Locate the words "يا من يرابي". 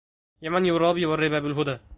0.41-1.05